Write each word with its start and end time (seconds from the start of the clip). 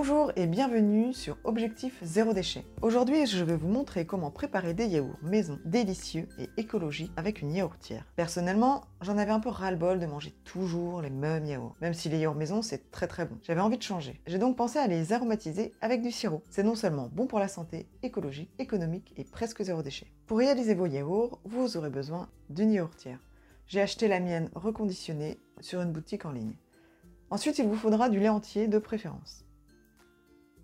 Bonjour 0.00 0.30
et 0.36 0.46
bienvenue 0.46 1.12
sur 1.12 1.38
Objectif 1.42 1.98
Zéro 2.02 2.32
Déchet. 2.32 2.64
Aujourd'hui, 2.82 3.26
je 3.26 3.42
vais 3.42 3.56
vous 3.56 3.66
montrer 3.66 4.06
comment 4.06 4.30
préparer 4.30 4.72
des 4.72 4.86
yaourts 4.86 5.18
maison 5.22 5.58
délicieux 5.64 6.28
et 6.38 6.48
écologiques 6.56 7.10
avec 7.16 7.42
une 7.42 7.50
yaourtière. 7.50 8.06
Personnellement, 8.14 8.84
j'en 9.00 9.18
avais 9.18 9.32
un 9.32 9.40
peu 9.40 9.48
ras-le-bol 9.48 9.98
de 9.98 10.06
manger 10.06 10.32
toujours 10.44 11.02
les 11.02 11.10
mêmes 11.10 11.46
yaourts, 11.46 11.74
même 11.80 11.94
si 11.94 12.08
les 12.08 12.18
yaourts 12.20 12.36
maison 12.36 12.62
c'est 12.62 12.92
très 12.92 13.08
très 13.08 13.26
bon. 13.26 13.38
J'avais 13.42 13.60
envie 13.60 13.76
de 13.76 13.82
changer. 13.82 14.20
J'ai 14.28 14.38
donc 14.38 14.56
pensé 14.56 14.78
à 14.78 14.86
les 14.86 15.12
aromatiser 15.12 15.74
avec 15.80 16.00
du 16.00 16.12
sirop. 16.12 16.44
C'est 16.48 16.62
non 16.62 16.76
seulement 16.76 17.10
bon 17.12 17.26
pour 17.26 17.40
la 17.40 17.48
santé, 17.48 17.88
écologique, 18.04 18.52
économique 18.60 19.12
et 19.16 19.24
presque 19.24 19.64
zéro 19.64 19.82
déchet. 19.82 20.06
Pour 20.28 20.38
réaliser 20.38 20.76
vos 20.76 20.86
yaourts, 20.86 21.40
vous 21.44 21.76
aurez 21.76 21.90
besoin 21.90 22.28
d'une 22.50 22.70
yaourtière. 22.70 23.18
J'ai 23.66 23.80
acheté 23.80 24.06
la 24.06 24.20
mienne 24.20 24.48
reconditionnée 24.54 25.40
sur 25.60 25.82
une 25.82 25.90
boutique 25.90 26.24
en 26.24 26.30
ligne. 26.30 26.54
Ensuite, 27.30 27.58
il 27.58 27.66
vous 27.66 27.74
faudra 27.74 28.08
du 28.08 28.20
lait 28.20 28.28
entier 28.28 28.68
de 28.68 28.78
préférence. 28.78 29.44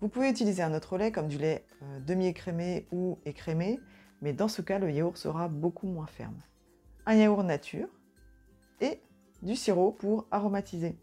Vous 0.05 0.09
pouvez 0.09 0.29
utiliser 0.29 0.61
un 0.61 0.75
autre 0.75 0.99
lait 0.99 1.11
comme 1.11 1.27
du 1.27 1.39
lait 1.39 1.65
euh, 1.81 1.99
demi-écrémé 1.99 2.85
ou 2.91 3.17
écrémé, 3.25 3.79
mais 4.21 4.33
dans 4.33 4.47
ce 4.47 4.61
cas, 4.61 4.77
le 4.77 4.91
yaourt 4.91 5.17
sera 5.17 5.47
beaucoup 5.47 5.87
moins 5.87 6.05
ferme. 6.05 6.39
Un 7.07 7.15
yaourt 7.15 7.43
nature 7.43 7.87
et 8.81 9.01
du 9.41 9.55
sirop 9.55 9.93
pour 9.93 10.27
aromatiser. 10.29 10.95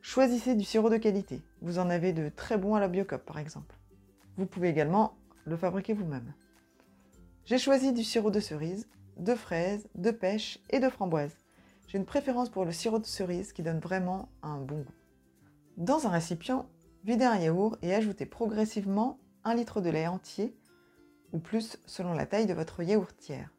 Choisissez 0.00 0.56
du 0.56 0.64
sirop 0.64 0.90
de 0.90 0.96
qualité. 0.96 1.40
Vous 1.60 1.78
en 1.78 1.88
avez 1.88 2.12
de 2.12 2.30
très 2.30 2.58
bons 2.58 2.74
à 2.74 2.80
la 2.80 2.88
Biocop 2.88 3.24
par 3.24 3.38
exemple. 3.38 3.76
Vous 4.36 4.46
pouvez 4.46 4.70
également 4.70 5.14
le 5.44 5.56
fabriquer 5.56 5.92
vous-même. 5.92 6.34
J'ai 7.44 7.58
choisi 7.58 7.92
du 7.92 8.02
sirop 8.02 8.32
de 8.32 8.40
cerise, 8.40 8.88
de 9.18 9.36
fraise, 9.36 9.88
de 9.94 10.10
pêche 10.10 10.58
et 10.68 10.80
de 10.80 10.88
framboise. 10.88 11.36
J'ai 11.86 11.96
une 11.96 12.06
préférence 12.06 12.48
pour 12.48 12.64
le 12.64 12.72
sirop 12.72 12.98
de 12.98 13.06
cerise 13.06 13.52
qui 13.52 13.62
donne 13.62 13.78
vraiment 13.78 14.30
un 14.42 14.58
bon 14.58 14.78
goût. 14.78 14.94
Dans 15.76 16.08
un 16.08 16.10
récipient, 16.10 16.66
Videz 17.04 17.24
un 17.24 17.36
yaourt 17.36 17.78
et 17.82 17.92
ajoutez 17.94 18.26
progressivement 18.26 19.18
un 19.42 19.54
litre 19.54 19.80
de 19.80 19.90
lait 19.90 20.06
entier 20.06 20.56
ou 21.32 21.40
plus 21.40 21.76
selon 21.84 22.12
la 22.12 22.26
taille 22.26 22.46
de 22.46 22.54
votre 22.54 22.82
yaourtière. 22.84 23.50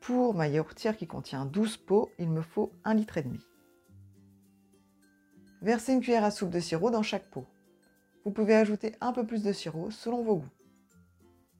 Pour 0.00 0.32
ma 0.32 0.48
yaourtière 0.48 0.96
qui 0.96 1.06
contient 1.06 1.44
12 1.44 1.76
pots, 1.76 2.10
il 2.18 2.30
me 2.30 2.40
faut 2.40 2.72
1 2.84 2.94
litre 2.94 3.18
et 3.18 3.22
demi. 3.22 3.40
Versez 5.60 5.92
une 5.92 6.00
cuillère 6.00 6.24
à 6.24 6.30
soupe 6.30 6.50
de 6.50 6.60
sirop 6.60 6.90
dans 6.90 7.02
chaque 7.02 7.28
pot. 7.28 7.46
Vous 8.24 8.30
pouvez 8.30 8.54
ajouter 8.54 8.94
un 9.02 9.12
peu 9.12 9.26
plus 9.26 9.42
de 9.42 9.52
sirop 9.52 9.90
selon 9.90 10.22
vos 10.22 10.36
goûts. 10.36 10.52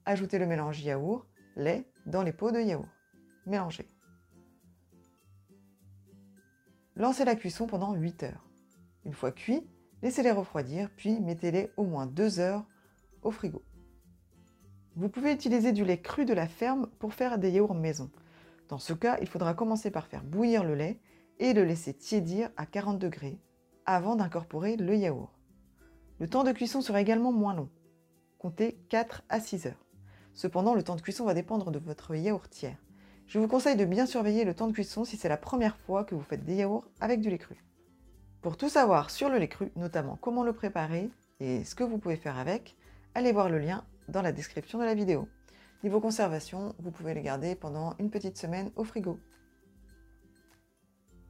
Ajoutez 0.05 0.39
le 0.39 0.47
mélange 0.47 0.81
yaourt, 0.81 1.27
lait 1.55 1.85
dans 2.07 2.23
les 2.23 2.33
pots 2.33 2.51
de 2.51 2.59
yaourt. 2.59 2.89
Mélangez. 3.45 3.87
Lancez 6.95 7.25
la 7.25 7.35
cuisson 7.35 7.67
pendant 7.67 7.93
8 7.93 8.23
heures. 8.23 8.43
Une 9.05 9.13
fois 9.13 9.31
cuit, 9.31 9.67
Laissez-les 10.03 10.31
refroidir, 10.31 10.89
puis 10.95 11.19
mettez-les 11.19 11.71
au 11.75 11.83
moins 11.83 12.05
2 12.05 12.39
heures 12.39 12.65
au 13.23 13.31
frigo. 13.31 13.63
Vous 14.95 15.09
pouvez 15.09 15.31
utiliser 15.31 15.73
du 15.73 15.85
lait 15.85 16.01
cru 16.01 16.25
de 16.25 16.33
la 16.33 16.47
ferme 16.47 16.87
pour 16.99 17.13
faire 17.13 17.37
des 17.37 17.51
yaourts 17.51 17.75
maison. 17.75 18.09
Dans 18.69 18.77
ce 18.77 18.93
cas, 18.93 19.17
il 19.21 19.27
faudra 19.27 19.53
commencer 19.53 19.91
par 19.91 20.07
faire 20.07 20.23
bouillir 20.23 20.63
le 20.63 20.75
lait 20.75 20.99
et 21.39 21.53
le 21.53 21.63
laisser 21.63 21.93
tiédir 21.93 22.49
à 22.57 22.65
40 22.65 22.99
degrés 22.99 23.39
avant 23.85 24.15
d'incorporer 24.15 24.75
le 24.75 24.95
yaourt. 24.95 25.31
Le 26.19 26.27
temps 26.27 26.43
de 26.43 26.51
cuisson 26.51 26.81
sera 26.81 26.99
également 26.99 27.31
moins 27.31 27.53
long. 27.53 27.69
Comptez 28.37 28.79
4 28.89 29.23
à 29.29 29.39
6 29.39 29.67
heures. 29.67 29.85
Cependant, 30.33 30.75
le 30.75 30.83
temps 30.83 30.95
de 30.95 31.01
cuisson 31.01 31.25
va 31.25 31.33
dépendre 31.33 31.71
de 31.71 31.79
votre 31.79 32.15
yaourtière. 32.15 32.77
Je 33.25 33.39
vous 33.39 33.47
conseille 33.47 33.75
de 33.75 33.85
bien 33.85 34.05
surveiller 34.05 34.45
le 34.45 34.53
temps 34.53 34.67
de 34.67 34.73
cuisson 34.73 35.05
si 35.05 35.17
c'est 35.17 35.29
la 35.29 35.37
première 35.37 35.77
fois 35.77 36.03
que 36.03 36.15
vous 36.15 36.21
faites 36.21 36.43
des 36.43 36.55
yaourts 36.55 36.85
avec 36.99 37.21
du 37.21 37.29
lait 37.29 37.37
cru. 37.37 37.63
Pour 38.41 38.55
tout 38.55 38.69
savoir 38.69 39.09
sur 39.09 39.29
le 39.29 39.39
lait 39.39 39.47
cru, 39.47 39.71
notamment 39.75 40.17
comment 40.21 40.43
le 40.43 40.53
préparer 40.53 41.09
et 41.39 41.63
ce 41.63 41.75
que 41.75 41.83
vous 41.83 41.97
pouvez 41.97 42.17
faire 42.17 42.37
avec, 42.37 42.75
allez 43.15 43.31
voir 43.31 43.49
le 43.49 43.57
lien 43.57 43.83
dans 44.07 44.21
la 44.21 44.31
description 44.31 44.79
de 44.79 44.85
la 44.85 44.93
vidéo. 44.93 45.27
Niveau 45.83 45.99
conservation, 45.99 46.75
vous 46.79 46.91
pouvez 46.91 47.13
les 47.13 47.21
garder 47.21 47.55
pendant 47.55 47.95
une 47.99 48.09
petite 48.09 48.37
semaine 48.37 48.71
au 48.75 48.83
frigo. 48.83 49.19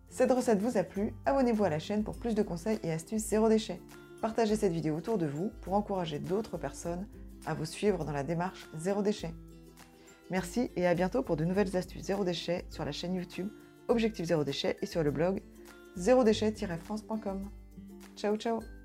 Cette 0.09 0.31
recette 0.31 0.61
vous 0.61 0.77
a 0.77 0.83
plu, 0.83 1.13
abonnez-vous 1.25 1.63
à 1.63 1.69
la 1.69 1.79
chaîne 1.79 2.03
pour 2.03 2.17
plus 2.17 2.35
de 2.35 2.43
conseils 2.43 2.79
et 2.83 2.91
astuces 2.91 3.23
zéro 3.27 3.49
déchet. 3.49 3.81
Partagez 4.21 4.55
cette 4.55 4.73
vidéo 4.73 4.95
autour 4.95 5.17
de 5.17 5.27
vous 5.27 5.51
pour 5.61 5.73
encourager 5.73 6.19
d'autres 6.19 6.57
personnes 6.57 7.07
à 7.45 7.53
vous 7.53 7.65
suivre 7.65 8.03
dans 8.03 8.11
la 8.11 8.23
démarche 8.23 8.69
zéro 8.75 9.01
déchet. 9.01 9.33
Merci 10.29 10.71
et 10.75 10.87
à 10.87 10.93
bientôt 10.93 11.23
pour 11.23 11.37
de 11.37 11.45
nouvelles 11.45 11.75
astuces 11.77 12.03
zéro 12.03 12.25
déchet 12.25 12.65
sur 12.69 12.83
la 12.83 12.91
chaîne 12.91 13.15
YouTube 13.15 13.49
Objectif 13.89 14.25
Zéro 14.25 14.43
Déchet 14.43 14.77
et 14.81 14.85
sur 14.85 15.01
le 15.01 15.11
blog 15.11 15.41
zérodéchet-france.com. 15.97 17.49
Ciao 18.15 18.37
ciao 18.37 18.76